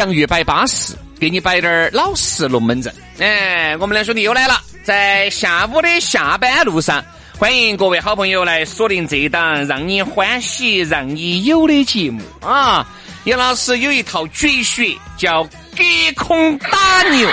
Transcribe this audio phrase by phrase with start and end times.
[0.00, 2.90] 洋芋摆巴适，给你摆点儿老式龙门阵。
[3.18, 7.04] 哎，我们两兄弟又来了，在下午的下班路上，
[7.38, 12.88] 欢迎各位好朋友来锁定这一档让你欢喜、让你有的节目啊！
[13.24, 15.44] 杨老师有一套绝学，叫
[15.76, 15.84] 隔
[16.16, 17.28] 空打牛。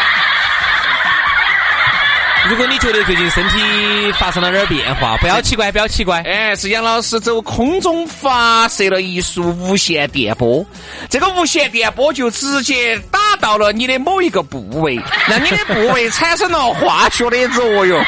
[2.49, 6.21] 如果你觉得最近身体发生了点变化，不要奇怪，不要奇怪。
[6.23, 10.65] 哎，是杨老师走空中发射了一束无线电波，
[11.09, 18.01] 这个无线电波就直接打到了你的某一个部位，让你的部位产生了化学的作用。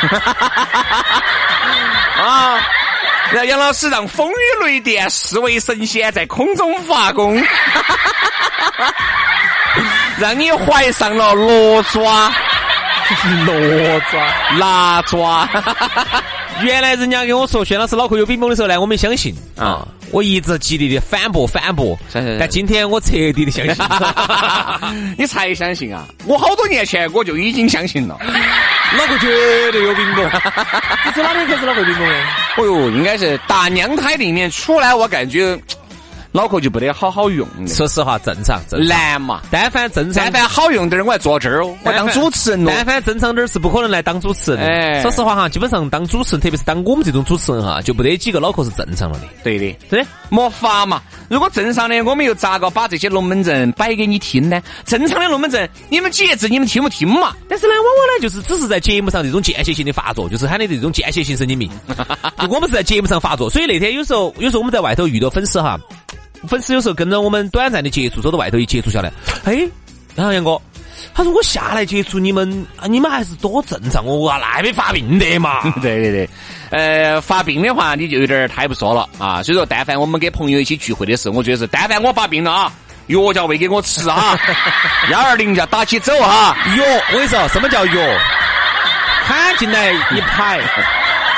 [2.20, 2.60] 啊！
[3.32, 7.44] 然后杨老师让风雨雷电四位神仙在空中发功，
[10.17, 12.34] 让你怀上了罗抓。
[13.46, 15.50] 罗抓、拿抓，
[16.64, 19.34] 原来人家跟我说轩老师脑壳有冰崩的时候呢，我没相信。
[19.58, 21.98] 啊，我一直极力的反驳反驳，
[22.40, 23.86] 但今天我彻底的相信，
[25.18, 26.06] 你才相信啊？
[26.26, 28.17] 我好多年前我就已经相信了，
[28.98, 30.26] 脑壳绝对有冰崩，
[31.06, 32.16] 你从哪里开始脑壳冰崩的？
[32.58, 35.58] 哦哟，应该是打娘胎里面出来，我感觉。
[36.32, 39.42] 脑壳就不得好好用，说实话，正常，正难嘛。
[39.50, 42.72] 但凡正常，但凡好用点儿，我还坐这儿哦，我当主持人咯。
[42.76, 44.64] 但凡正常点儿是不可能来当主持人。
[44.64, 49.26] 哎，说实话哈，基本上当主持人，特别是当我们这种主持人哈，就不得几个脑壳是正常了的。
[49.44, 51.02] 对的，对，没法嘛。
[51.30, 54.62] 如果正常的，我们又咋个把这些龙门阵摆给你听呢？
[54.86, 57.34] 正常的龙门阵，你们节制，你们听不听嘛？
[57.50, 61.72] 但是呢，往往呢，就是只是在节目上这种间歇性的发作，就是喊的这种间歇性神经病。
[62.50, 65.80] 我们是在节目上发作，所以那天有时候，有时候我们在外头遇到粉丝哈。
[66.48, 69.11] 粉丝有时候跟着我们短暂的接触，走到外头一接触下来，
[69.45, 69.67] 哎，
[70.16, 70.60] 然后杨哥，
[71.14, 75.61] 他说我下来接触你们，你们还是多正常哦，哇，那没发病的嘛？
[75.82, 76.30] 对对对，
[76.70, 79.44] 呃，发病的话你就有点太不说了啊。
[79.44, 82.71] 所以说，但凡我们跟朋友一起聚会的时候，我觉得是，但凡我发病了啊，
[83.08, 84.39] 药叫喂给我吃啊，
[85.11, 88.02] 幺二零叫打起走哈，药，我跟你说，什么叫药？
[89.26, 90.60] 喊进来一排。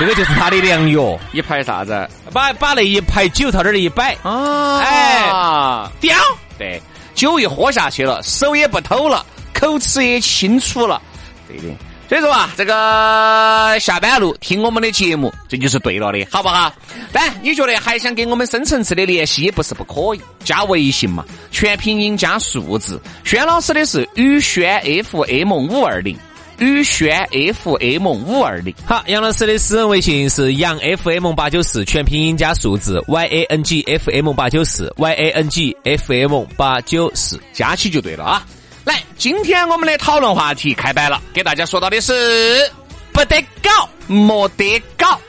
[0.02, 2.10] 这个就是他的良药，一排啥子？
[2.34, 6.16] 把把那一排酒朝这儿一摆，啊，哎，叼，
[6.58, 6.82] 对，
[7.14, 9.24] 酒一喝下去了，手也不抖了，
[9.54, 11.00] 口齿也清楚了，
[11.48, 11.76] 对的。
[12.10, 16.74] 所以说啊，这个下班路听我们的节目，这就是对了的，好不好？
[17.14, 23.00] 但你觉得还想跟我们深层次的联系，也不是不可以，加微信嘛，全拼音加数字。
[23.24, 26.18] 轩老师的是宇轩 FM 五二零。
[26.62, 35.76] 宇轩 FM 五二零，好，杨老师的私人微信是杨 FM 八九四，全拼音加数字 Y A N G F M 八九四 Y A N G
[35.84, 38.46] F M 八九四，加起就对了啊！
[38.84, 42.72] 来，今天我们的讨论话题开摆了，给大家说到的是
[43.12, 45.20] 不得搞，没得搞，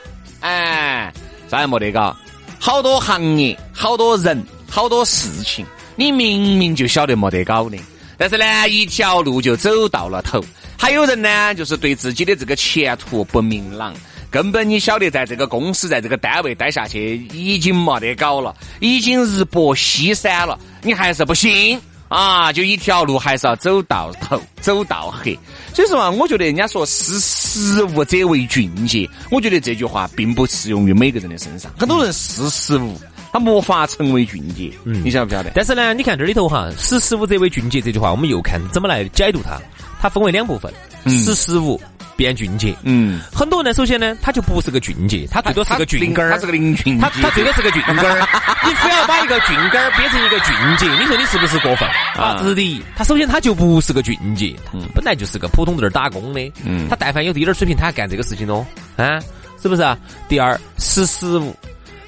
[0.41, 1.11] 哎，
[1.49, 2.15] 啥也没得搞，
[2.59, 4.39] 好多行业，好多人，
[4.69, 7.77] 好多事情，你明明就晓得没得搞的，
[8.19, 10.39] 但是呢，一条路就走到了头。
[10.83, 13.93] 还有人呢，就是对自己的这个前途不明朗，
[14.29, 21.79] 根本你晓得，在这个公司，在这个单位待下去已经没得搞了，已经日薄西山了，你还是不行
[22.09, 22.51] 啊！
[22.51, 25.39] 就一条路，还是要走到头，走到黑。
[25.73, 31.71] 所以说啊，我觉得人家说识时务者为俊杰，我觉得这句话并不适用于每个人的身上。
[31.79, 32.99] 很多人识时务，
[33.31, 34.69] 他没法成为俊杰。
[34.83, 35.49] 嗯，你晓不晓得？
[35.55, 39.57] 但是呢，你看这里头哈，“识时务者为俊杰”这句话，我们又看怎么来解读它。
[40.03, 40.69] 它分为两部分，
[41.07, 41.81] 识时务
[42.17, 42.75] 变俊杰。
[42.83, 48.27] 嗯，很多人呢，首先呢，他就不是个俊杰，他最多是个俊根儿，他是个林俊他他最多是个俊根儿。
[48.67, 52.37] 你非要把一个俊根儿变成一个俊杰，你说你是不是过分啊？
[52.37, 54.53] 这是第一，他首先他就不是个俊杰，
[54.93, 56.51] 本来就是个普通在这儿打工的。
[56.65, 58.65] 嗯，他但凡有滴点儿水平，他还干这个事情咯？
[58.97, 59.21] 啊，
[59.61, 59.97] 是不是啊？
[60.27, 61.55] 第二，识时务。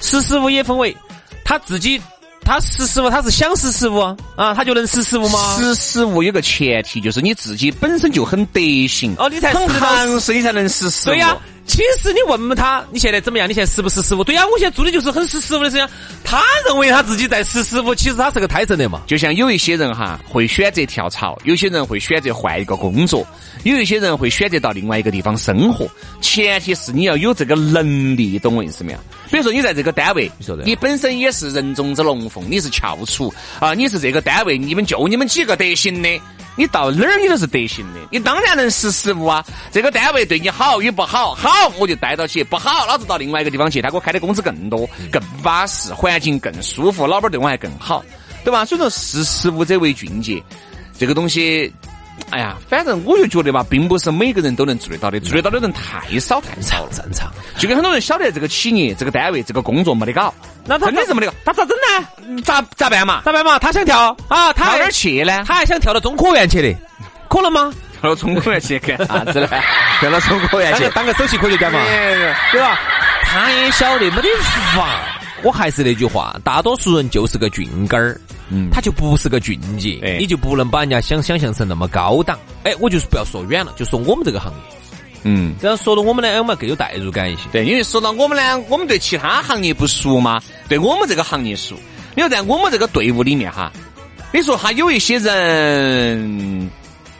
[0.01, 0.94] 识时务也分为
[1.45, 2.01] 他自己。
[2.45, 3.97] 他识时务，他是想识时务
[4.36, 5.57] 啊，他就能识时务吗？
[5.57, 11.12] 识时务有个前提，就是你自己本身就很德行哦，你才很行势，你才能识时务。
[11.12, 11.36] 对呀。
[11.65, 13.50] 其实你问问他，你现在怎么样？
[13.50, 14.23] 你现在识不识时务？
[14.23, 15.88] 对呀，我现在做的就是很识时务的事情。
[16.23, 19.01] 他认为他自己在识时务，其实他是个胎神的嘛。
[19.07, 23.25] 就像有一些人哈，会选择跳槽；有些人会选择换一个工作；
[23.63, 25.88] 有一些人会选择到另外一个地方生活。
[26.21, 29.00] 前提是你要有这个能力，懂我意思没有？
[29.31, 36.09] 比如说你在这个单位，你你本身也是人中之龙凤，你是翘楚啊，你是这个单位，你们就你们几个得行的。
[36.55, 39.45] 你到哪儿你都是得行的，你当然能识时务啊。
[39.71, 48.03] 这个单位对你好与不好，好我就待到起，不好老子到另外一个地方去，他给我开的工资更多、更巴适，环境更舒服，老板对我还更好，
[48.43, 48.63] 对吧？
[48.65, 50.41] 所以说识时务者为俊杰，
[50.97, 51.71] 这个东西。
[52.29, 56.89] 哎呀，反正我就觉得吧，并不是每个人都能做得到的，做得到的人太少太少了。
[56.93, 60.33] 正常，就跟很多人晓得这个企业、这个单位、这个工作没得搞，
[60.65, 62.41] 那他真的是没得搞，他咋整呢？
[62.41, 63.21] 咋咋办嘛？
[63.23, 63.59] 咋办嘛？
[63.59, 65.44] 他想跳啊，他到哪儿去呢？
[65.47, 66.77] 他还想跳到中科院去的，
[67.29, 67.73] 可能吗？
[68.01, 69.47] 跳到中科院去干啥子呢？
[70.01, 71.79] 跳到中科院去当个首席科学家嘛？
[72.51, 72.79] 对吧？
[73.23, 74.29] 他也晓得没得
[74.75, 74.88] 法。
[75.44, 78.19] 我还是那句话，大多数人就是个俊根儿。
[78.50, 82.38] 嗯，他就不是个俊杰，你就不能把人家想想象成那么高档。
[82.63, 84.59] 哎，我就是不要说远了，就说我们这个行业。
[85.25, 87.42] 嗯，这样说到我们呢，我们更有代入感一些。
[87.51, 91.75] 对，因为说到我们呢，我们对其他行业不熟嘛，对我们这个行业熟。
[92.16, 93.72] 你说在我们这个队伍里面哈，
[94.31, 96.69] 你说还有一些人。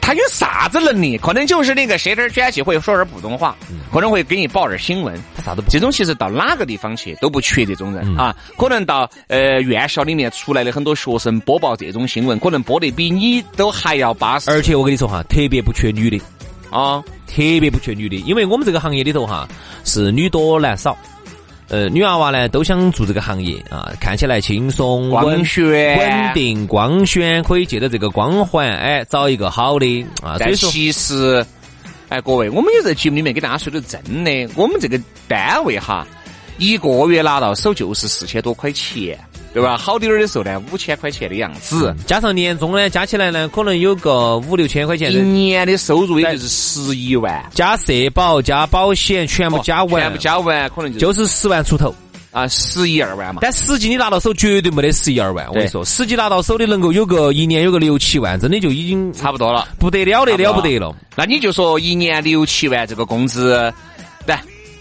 [0.00, 1.18] 他有啥子能力？
[1.18, 3.56] 可能就是那个舌头卷起，会说点普通话，
[3.92, 5.20] 可能会给你报点新闻。
[5.34, 5.68] 他啥都不。
[5.68, 8.32] 这种其实到哪个地方去都不缺这种人啊。
[8.56, 14.48] 可能到呃院校里面出来的很多学生播报这种新闻，可能播得比你都还要巴适。
[14.48, 16.20] 而且我跟你说哈，特别不缺女的
[16.70, 19.48] 啊，特别不缺女的，因为我们这个行业里头哈
[19.84, 20.96] 是女多男少。
[21.68, 30.36] 呃，女娃娃呢都想做这个行业啊，看起来轻松、光鲜、稳定、光鲜，可以借着这个光环，哎，找一个好的啊。
[30.38, 31.44] 但其实，
[32.08, 34.96] 哎，各位，我们也在节目里面给大家说的真的，我们这个
[35.26, 36.06] 单位哈，
[36.58, 39.18] 一个月拿到手就是四千多块钱。
[39.56, 39.74] 对吧？
[39.78, 45.10] 好点儿的时候呢，五千块钱的样子，加上年终呢，加起来呢，可能有个五六千块钱。
[45.10, 51.94] 一年的收入也就是十一万，加社保、加保险，全部加完，全部加完，可能就就是十万出头
[52.32, 53.38] 啊，十一二万嘛。
[53.40, 60.94] 但实际你拿到手绝对没得十一二万，我跟你说，实际拿到手的能够有个一年有个六七万，真的就已经差不多了，不得了的了不得了。
[61.16, 63.72] 那你就说一年六七万这个工资，对，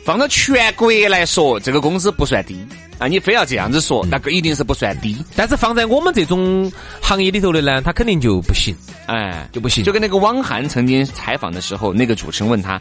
[0.06, 2.64] 放到全国来说，这个工资不算低。
[3.00, 5.18] 啊，你非要这样子说，那个一定是不算低。
[5.36, 6.72] 但是放在我们这种
[7.02, 8.74] 行业里头的呢，他肯定就不行，
[9.08, 9.84] 哎，就不行。
[9.84, 12.80] 就跟那个汪涵曾经采访的时候，那个主持人问他。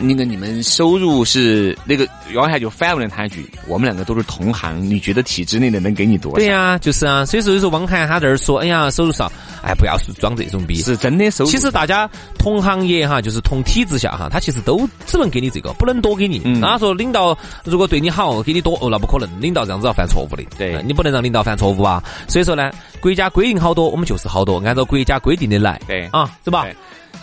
[0.00, 7.24] 那个你们收入是那个，然后就反问了他一句：“我们两个都是同行，你觉得体制内的能给你多少？”对呀，就是啊。
[7.24, 9.30] 所以说，有时候汪涵他这儿说：“哎呀，收入少。”
[9.64, 11.50] 哎，不要装这种逼，是真的收入。
[11.50, 12.06] 其实大家
[12.38, 16.38] 同行业哈，就是同体制下哈，他其实都只能给你这个，不能多给你。
[16.60, 19.24] 他说领导如果对你好，给你多哦，那不可能。
[19.40, 22.02] 领导这样子要犯错误的，对你不能让领导犯错误啊。
[22.28, 22.70] 所以说呢，
[23.00, 25.80] 国家规定好多，我们就是好多，按照国家规定的来。
[25.86, 26.66] 对啊，是吧？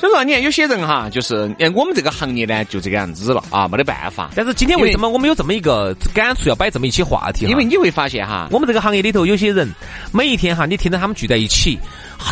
[0.02, 4.32] 所以说，你看有些人哈，就是哎，我们这个行业呢，就这个样子了啊，没得办法。
[4.36, 7.46] 但是今天为什么我们有这么一个感触，要摆这么一期话题？
[7.46, 9.72] 因为你会发现哈，我们这个行业里头有些人，
[10.12, 11.78] 每一天哈，你听到他们聚在一起，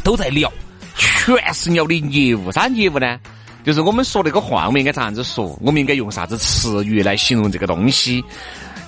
[0.03, 0.51] 都在聊，
[0.95, 2.51] 全是聊的业务。
[2.51, 3.19] 啥业务呢？
[3.63, 5.55] 就是我们说那个话，我们应该咋样子说？
[5.61, 8.23] 我们应该用啥子词语来形容这个东西？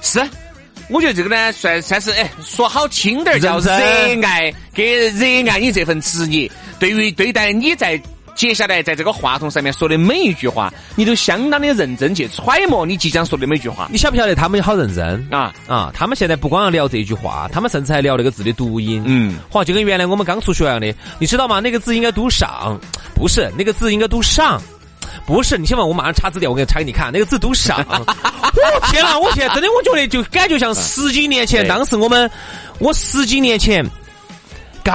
[0.01, 0.19] 是，
[0.89, 3.69] 我觉得这个呢，算算是哎，说好听点叫热
[4.23, 6.51] 爱，给热爱你这份职业。
[6.79, 8.01] 对于对待你在。
[8.35, 13.87] 接下来，在这个话筒上面说的每一句话，你都相当的认真去揣摩你即将说的每一句话。
[13.91, 15.91] 你晓不晓得他们好认真啊啊！
[15.93, 19.03] 他们现在不光要聊这句话，他们甚至还聊那个字的读音。
[19.05, 21.59] 嗯，好，就跟原来我们刚出学一样的，你知道吗？
[21.59, 22.79] 那个字应该读上，
[23.13, 24.61] 不是那个字应该读上，
[25.25, 25.57] 不是。
[25.57, 27.85] 你先问我马上查字典，我给你查给你看，那个字读上。
[27.87, 29.19] 我 天哪！
[29.19, 32.29] 我现在真的，我觉得就感觉像十几年前，当时我们，
[32.79, 33.85] 我十几年前。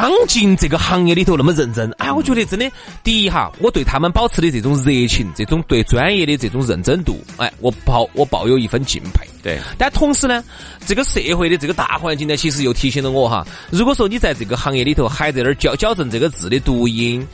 [0.01, 2.71] 刚进这个行业里头那么认真，哎，我觉得真的，
[3.03, 9.27] 第一哈，我对他们保持的这种热情，这种对专业的这种认真度，哎，我抱我抱有一份敬佩。
[9.43, 10.45] 对，但同时呢，
[10.87, 17.27] 这个社会的这个大环境呢，其实又提醒了我哈，如果说你在这个行业里头还在那儿矫矫正这个字的读音，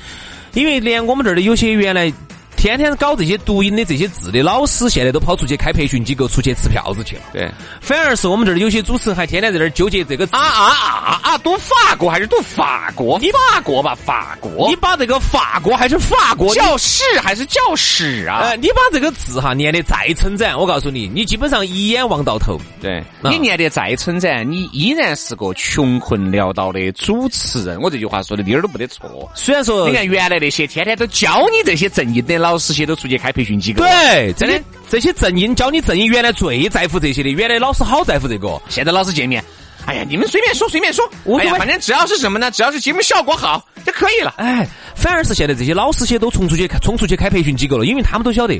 [0.54, 2.12] 因为连我们这儿的有些原来。
[2.56, 7.22] 天天搞这些读音的这些字的老师，现在都跑出去开培训机构，出去吃票子去了。
[7.32, 11.38] 对，反而是我们这儿有些主持人还天天在那儿纠结这个字啊啊啊啊！
[11.38, 13.18] 读法国还是读法国？
[13.18, 14.68] 你法国吧，法国。
[14.68, 18.40] 你把这个法国还是法国教室还是教室啊？
[18.42, 22.58] 呃，你把这个字哈念得再称赞，我告诉你，你基本上一眼望到头。
[22.80, 27.80] 对，你念得再称赞，你依然是个穷困潦倒的主持人。
[27.80, 29.30] 我这句话说的一点儿都不得错。
[29.34, 33.82] 虽然说，你看原来那些天天都教你这些正音的老师些都出去开培训机构。
[33.82, 37.30] 对，真的这些正音教你正音，原来最在乎这些的。
[37.30, 39.42] 原来老师好在乎这个，现在老师见面。
[39.86, 41.08] 哎呀，你们随便说，随便说。
[41.38, 42.50] 哎呀，反正只要是什么呢？
[42.50, 44.34] 只要是节目效果好就可以了。
[44.38, 48.54] 哎，反而是现在这些老师些都冲出去冲出去开培训机构了，因为他们都晓得，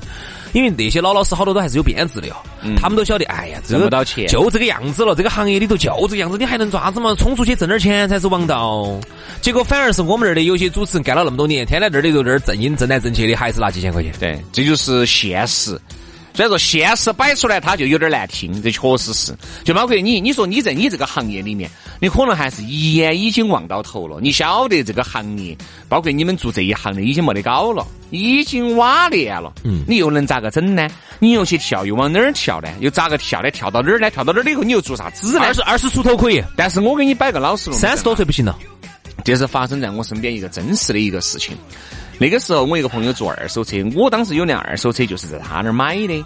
[0.53, 2.37] 因为那些老老师好多都还是有编制的哦。
[2.77, 5.15] 他们都晓得，哎呀，挣不到钱，就这个样子了。
[5.15, 7.15] 这个行业里头就这个样子，你还能做啥子嘛？
[7.15, 8.99] 冲出去挣点钱才是王道。
[9.41, 14.13] 结果反而是我们这儿的有些主持人干了那么多年，天天这儿里头这儿挣音挣来挣去的，还是拿几千块钱。
[14.19, 15.81] 对，这就是现实。
[16.35, 18.63] 所以说，现实摆出来，他就有点难听。
[18.63, 19.35] 这确实是，
[19.65, 21.71] 就包括你，你说你在你这个行业里面，
[22.01, 24.19] 你可能还是一眼已经望到头了。
[24.21, 25.57] 你晓得这个行业，
[25.89, 29.53] 包括你们做这一行的，已经没得搞了，已经瓦裂了。
[29.65, 30.89] 嗯，你又能咋个整呢？
[31.19, 32.69] 你又去跳，又往哪儿跳呢？
[32.81, 33.51] 又咋个跳呢？
[33.51, 34.11] 跳到哪儿呢？
[34.11, 35.41] 跳到哪儿以后，你又做啥子呢？
[35.41, 38.59] 二十二十出头可以，但是我给你摆个老实龙三十多岁不行了。
[39.25, 41.57] 这是发生在我身边一个真实的一个事情。
[42.19, 46.25] 那个时候，我一个朋友做二手车，我当时有辆二手车，就是在他那儿买的。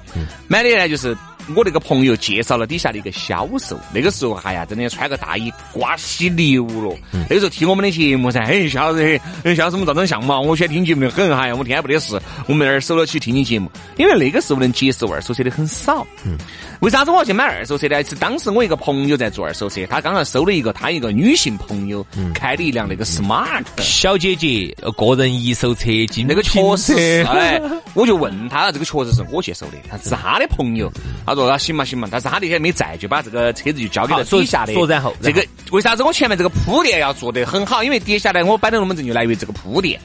[0.48, 1.16] 买的呢，就是
[1.54, 3.78] 我那个朋友介绍了底下的一个销售。
[3.92, 6.96] 那个时候，哎呀，真的穿个大衣，瓜稀流了。
[7.28, 8.98] 那个时候听我们的节目噻，嘿，销售，
[9.44, 13.70] 哎，销售们照张相嘛，我喜欢听节目的很，哎呀，我天天不得事，我们那儿守了起听你节目。
[13.96, 16.06] 因为那个时候能接受二手车的很少。
[16.24, 16.36] 嗯。
[16.80, 18.02] 为啥子我要去买二手车呢？
[18.04, 27.60] 是当时我一个朋友在做二手车，他刚刚收了一个他一个女性朋友开的一辆那个 smart 小姐姐个人一手车进那个确实，哎，
[27.94, 30.92] 我就问他，这个确实是我去收的，他是他的朋友，
[31.24, 34.72] 他说啊行嘛行嘛，但是他那天没在，就把这个车子就交给了底下的。
[34.72, 37.82] 说然后，这个为啥子我前面这个铺垫要做得很好？
[37.82, 40.00] 因为接下来我摆的龙门阵就来源于这个铺垫，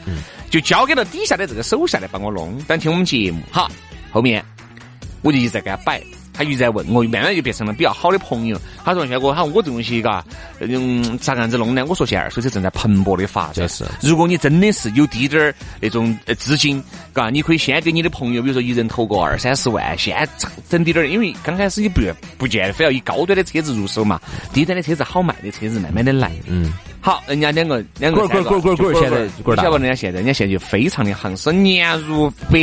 [0.50, 2.58] 就交给了底下的这个手下来帮我弄。
[2.68, 3.70] 等听我们节目，哈，
[4.12, 4.44] 后面
[5.22, 6.02] 我就一直在给他摆。
[6.34, 8.60] 他一直在问我，慢慢就变成了比较好的朋友。
[8.84, 10.24] 他说：“小哥，他我这东西嘎，
[10.60, 13.68] 嗯，咋个样子弄呢？”我说：“现在二手车正在蓬勃的发展。
[13.70, 16.84] 是，如果你真的是有滴点儿那种资金，
[17.14, 20.28] 嘎，你可以先给你的朋友，比如说一人投个二三十万，先
[20.70, 21.08] 整滴点儿。
[21.08, 22.02] 因为刚开始你不
[22.38, 24.20] 不见得非要以高端的车子入手嘛，
[24.54, 26.32] 低端的车子好卖的车子慢慢的来。
[26.48, 32.60] 嗯，好，人家两个两个滚滚滚滚滚，现在滚晓得人家现在，人家现在就非常的行，是年入百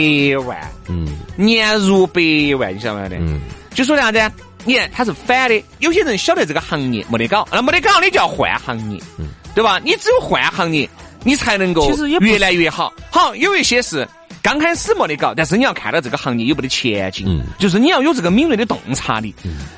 [0.47, 0.57] 万。
[0.89, 2.21] 嗯，年入百
[2.59, 3.17] 万，你晓得没得？
[3.17, 3.41] 嗯。
[3.75, 4.19] 就说啥子？
[4.65, 9.81] 你看他是反的，有些人晓得这个行业没得搞，那没得搞，你就要换行业，嗯对吧？
[9.85, 10.89] 你只有换行业，
[11.25, 11.91] 你才能够
[12.21, 12.93] 越来越好。
[13.11, 14.07] 好，有一些是
[14.43, 19.35] 刚开始没得搞，但是你要看到这个行业有没得前景，嗯就是你要有这个敏锐的洞察力。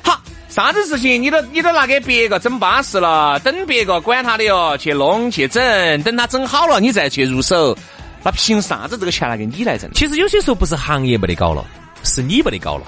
[0.51, 7.73] 啥子事情你都你都拿给别个整巴适了，等别个管他的哟，去弄去整，等他整好了，你再去入手，
[8.21, 9.89] 那凭啥子这个钱拿给你来挣？
[9.93, 11.65] 其实有些时候不是行业没得搞了，
[12.03, 12.83] 是你没得搞了。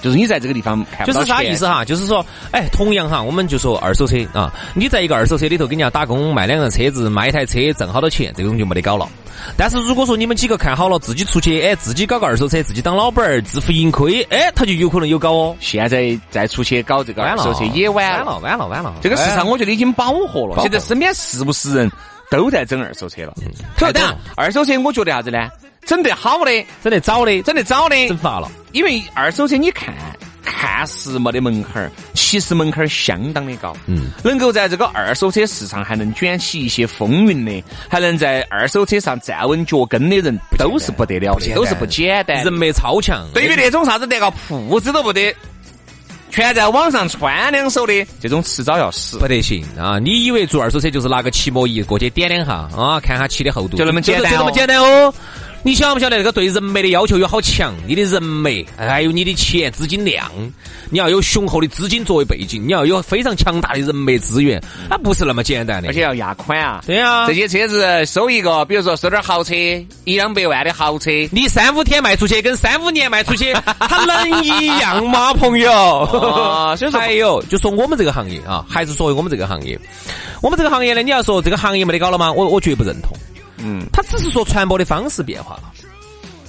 [0.00, 1.84] 就是你在这个地方看就是啥意思哈？
[1.84, 9.08] 就是说，哎，同样哈，我们就说二手车啊，你在一个二手车里头给人家打工卖两辆车子，卖一台车挣好多钱，这种就没得搞了。
[9.56, 15.56] 但是如果说你们几个看好了，自己出去，哎，自己搞个二手车，自己当老板儿，自负盈亏，哎，他就有可能有搞哦。
[15.60, 18.94] 现在再出去搞这个二手车也晚了，晚了，晚了。
[19.00, 20.60] 这个市场我觉得已经饱和了。
[20.60, 21.90] 现在身边是不是人
[22.30, 23.34] 都在整二手车了？
[23.76, 25.48] 对的，二手车我觉得啥子呢？
[25.86, 26.50] 整得好的，
[26.82, 28.50] 整得早的，整得早的，整发了。
[28.72, 29.94] 因为二手车你看，
[30.42, 33.76] 看似没得门槛儿，其实门槛儿相当的高。
[33.86, 42.42] 嗯，能够在这个二手车市场还能卷起一些风云的，还能在二手车上站稳脚跟的人，都是不得了的，都是不简单。
[42.44, 43.26] 人脉超强。
[43.34, 45.34] 对于那种啥子连个铺子都不得，
[46.30, 49.18] 全在网上穿两手的，这种迟早要死。
[49.18, 49.98] 不得行啊！
[49.98, 54.32] 你以为做二手车就是拿个漆膜仪过去点两下啊，看下漆的厚度，就那么简单？
[54.32, 55.12] 就那么简单哦。
[55.64, 57.74] 你晓不晓得那个对人脉的要求有好强？
[57.84, 60.30] 你的人脉，还有你的钱资金量，
[60.88, 65.88] 你要有雄厚的资金作为背景，你要有非常强大的人脉资源，它不是那么简单的。
[65.88, 66.80] 而且要压款啊！
[66.86, 69.52] 对啊，这些车子收一个，比如说收点豪车，
[70.04, 75.68] 一两百万的豪车，你三五天卖出去，跟三五年卖出去，它能一样吗，朋友？
[76.76, 79.78] 所以说，还有就说我们这个行业啊，还是说我们这个行业，
[80.42, 82.32] 我们这个行业呢，你要说这个行业没得搞了吗？
[82.32, 83.12] 我我绝不认同。
[83.58, 85.72] 嗯，他只是说传播的方式变化了，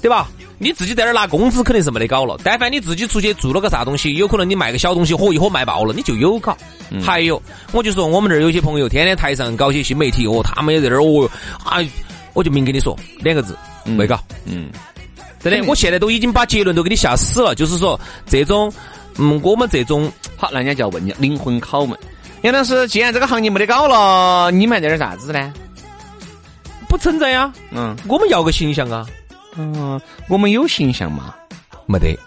[0.01, 0.27] 对吧？
[0.61, 2.38] 你自己在那儿拿工资肯定是没得搞了。
[2.43, 6.55] 但凡你自己出去做了个啥东西，有可能你卖个小东西，火一火卖爆了，你就有搞。
[7.01, 11.29] 还有，我就说我们这儿有些朋友天天台上搞些新媒体，哦，他们也在那儿哦，
[11.63, 11.79] 啊，
[12.33, 14.19] 我就明跟你说两个字，没搞。
[14.43, 14.69] 嗯，
[15.39, 17.97] 真的，我现在都已经把结论都给你下死了，就是说
[18.27, 18.69] 这种，
[19.19, 21.99] 嗯，我们这种好，那人家就要问你灵魂拷问。
[22.41, 25.53] 杨老师，既然这个行业没得搞了，你们还在点啥子呢？
[26.88, 29.05] 不存在呀，嗯我们要个形象啊，
[29.57, 31.35] 嗯，我们有形象吗？
[31.85, 32.17] 没得。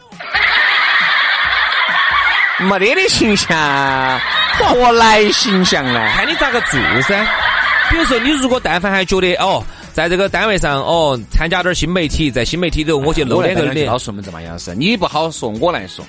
[2.61, 4.21] 没得的形象，
[4.59, 6.13] 何来形象呢？
[6.15, 7.27] 看你咋个做噻。
[7.91, 16.05] 比如说，你如果但凡还觉得哦，在这个单位上哦，参加点新媒体，在新媒体里头我去露两个脸，老说们这嘛，杨老师，你不好说，我来说。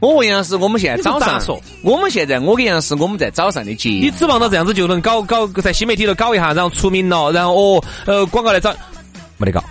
[0.00, 8.74] 我问杨老师，我们现在早上说，我们现在我跟杨老师，我们在早上的节目，你指望到这样子就能搞搞在新媒体头搞一下，然后出名了，然后哦呃广告来找，
[9.38, 9.64] 没得搞。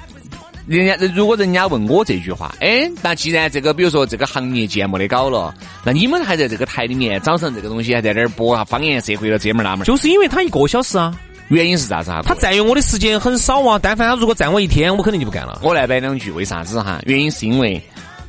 [0.67, 5.53] 人家如果人家问我这句话，哎，那既然这个比如说这个行业既然没得搞了，
[5.83, 11.15] 那你们还在这个台里面早上这个东西还在那儿播啊，方言社会了这门那门，就是因为他一个小时啊，
[11.49, 12.23] 原因是啥子哈？
[12.25, 13.79] 他占用我的时间很少啊。
[13.79, 15.59] 但凡他如果占我一天，我肯定就不干了。
[15.61, 16.99] 我来摆两句，为啥子哈？
[17.05, 17.79] 原因是因为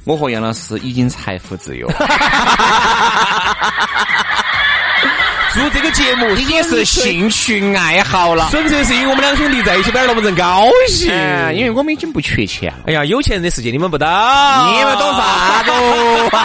[0.07, 1.89] 我和杨老师已经财富自由，
[5.53, 8.47] 做这个节目已经是兴趣爱好了。
[8.51, 11.11] 纯粹是因为我们两兄弟在一起摆那么人高兴。
[11.13, 12.79] 嗯，因为我们已经不缺钱了。
[12.87, 15.73] 哎呀，有钱人的世界你们不懂，你们懂啥子？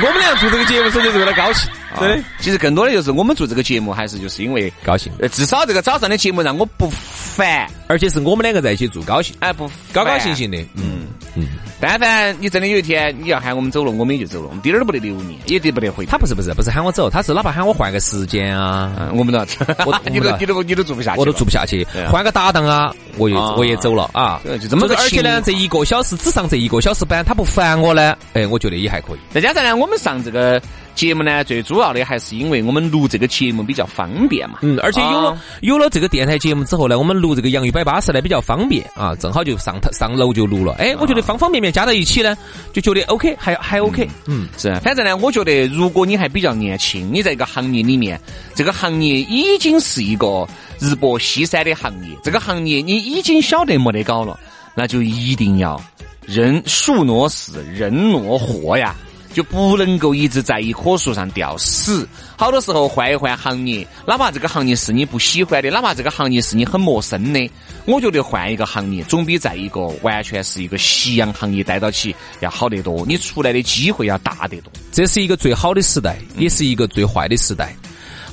[0.00, 2.16] 我们俩做这个节目纯粹是为了高兴，对。
[2.16, 11.48] 的，其实更多的就是我们做这个节目，还是就是因为高兴，呃，至少这个早上的节目让我不烦，而且是我们两个在一起做高兴，哎，不高高兴兴的，嗯嗯。
[11.80, 16.04] 但凡你真的有一天你要喊我们走了，我们也就走了，我们滴点儿都不得留你，也得不得回。
[16.04, 19.46] 他不是不是不是喊我走，他是哪怕喊我换个时间啊，嗯，我们都要
[19.86, 21.86] 我 你都你都你都做不下去，我都做不下去。
[22.10, 23.54] 换个搭档啊，我也啊。
[23.56, 29.18] 我也走了啊，就这么个而且呢，这一个小时只上这一个小时班，他不烦我呢，哎，我觉得也还可以。
[29.30, 30.60] 再加上呢，我们上这个
[30.98, 34.58] 节目呢，最主要的还是因为我们录这个节目比较方便嘛。
[34.62, 40.74] 嗯，而且有了、啊有了这个电台节目之后呢，我们录这个洋芋摆巴士呢比较方便啊，正好就上头上楼就录了。
[40.78, 42.36] 哎，我觉得方方面面加在一起呢，
[42.72, 44.08] 就觉得 OK，还还 OK。
[44.26, 48.20] 嗯，是，反正呢，我觉得如果你还比较年轻，你在一个行业里面，
[48.56, 50.48] 这个行业已经是一个
[50.80, 54.38] 日薄西山的行业，这个行业你已经晓得没得搞了，
[54.74, 55.80] 那就一定要
[56.26, 58.96] 人树挪死，人挪活呀。
[59.32, 62.08] 就不能够一直在一棵树上吊死。
[62.36, 67.50] 好多时候换一换行业，哪怕这个行业是你不喜欢的，哪怕这个行业是你很陌生的，
[67.84, 74.72] 我觉得换一个行业总比在一个完全是一个夕阳行业待到起要好得多，你出来的机会要大得多。
[74.92, 77.74] 这是一个最好的时代，也是一个最坏的时代。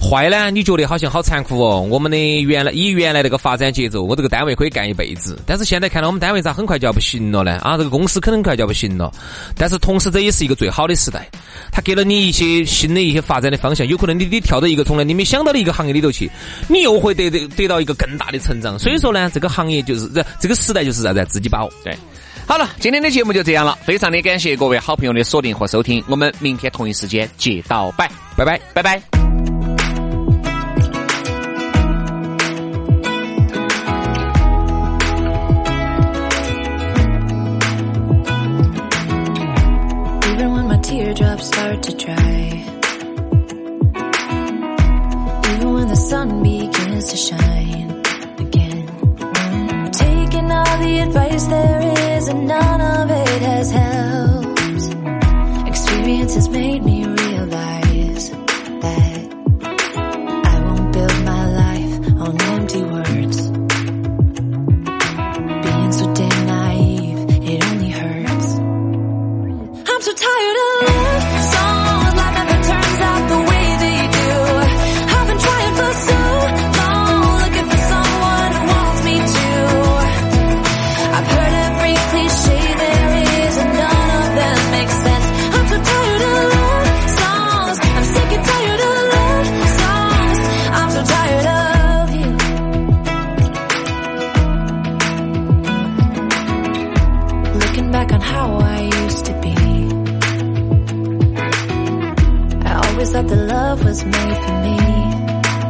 [0.01, 1.81] 坏呢，你觉得好像好残酷哦。
[1.81, 5.39] 我们的原来以原来那个发展节奏，我这个单位可以干一辈子。
[5.45, 7.59] 但是现在看到我们单位咋很快就要不行了呢？
[7.63, 9.11] 啊，这个公司可能很快就要不行了。
[9.57, 11.27] 但是同时这也是一个最好的时代，
[11.71, 13.87] 它给了你一些新的一些发展的方向。
[13.87, 16.29] 有可能你你跳到一个从来你没想到的一个行业里头去，
[16.67, 18.77] 你又会得得得到一个更大的成长。
[18.77, 21.25] 所以说呢，这个行业就是这这个时代就是啥子？
[21.29, 21.71] 自己把握。
[21.83, 21.97] 对，
[22.45, 28.59] 好了，今天的节目就这样了，非常的感谢各位好朋友的锁定和收听，我们明天同一时间接到拜，拜拜。
[28.73, 29.24] 拜拜。
[41.05, 42.41] Teardrops start to dry.
[45.51, 47.89] Even when the sun begins to shine
[48.39, 49.91] again.
[49.91, 55.67] Taking all the advice there is, and none of it has helped.
[55.67, 57.14] Experience has made me
[103.05, 104.77] Always thought the love was made for me.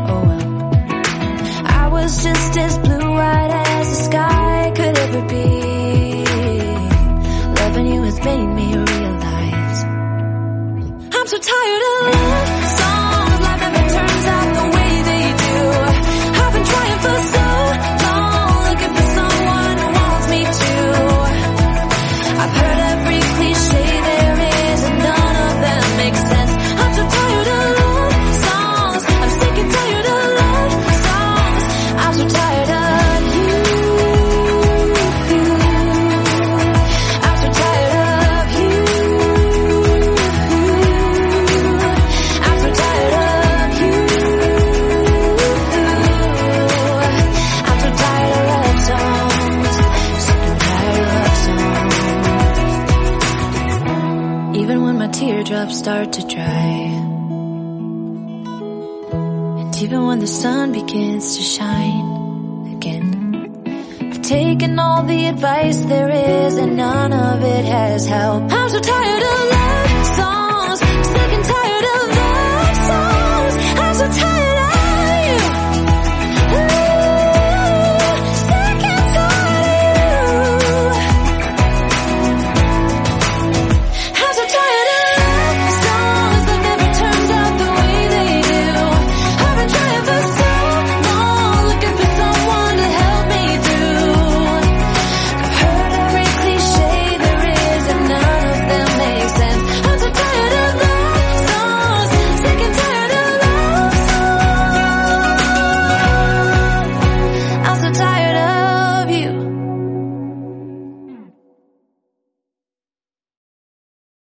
[0.08, 0.48] Oh well.
[1.66, 6.24] I was just as blue-eyed as the sky could ever be.
[7.60, 9.84] Loving you has made me realize
[11.14, 12.85] I'm so tired of love
[67.56, 68.55] it has helped.